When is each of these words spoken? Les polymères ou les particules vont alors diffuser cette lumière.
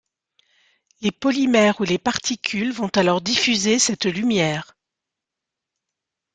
Les 1.01 1.11
polymères 1.11 1.79
ou 1.79 1.83
les 1.83 1.99
particules 1.99 2.71
vont 2.71 2.87
alors 2.95 3.21
diffuser 3.21 3.77
cette 3.77 4.05
lumière. 4.05 4.75